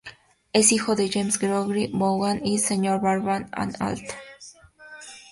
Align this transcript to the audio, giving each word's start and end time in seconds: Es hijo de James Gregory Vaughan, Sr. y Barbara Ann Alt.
Es 0.51 0.71
hijo 0.71 0.95
de 0.95 1.11
James 1.11 1.37
Gregory 1.37 1.91
Vaughan, 1.93 2.41
Sr. 2.43 2.95
y 2.97 2.99
Barbara 3.03 3.47
Ann 3.51 3.75
Alt. 3.77 4.01